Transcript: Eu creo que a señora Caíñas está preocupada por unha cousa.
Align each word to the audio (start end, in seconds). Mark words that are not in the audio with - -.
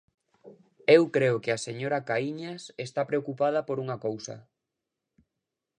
Eu 0.97 1.03
creo 1.15 1.35
que 1.43 1.51
a 1.53 1.63
señora 1.67 2.05
Caíñas 2.09 2.61
está 2.87 3.01
preocupada 3.09 3.59
por 3.67 3.77
unha 3.83 3.97
cousa. 4.05 4.35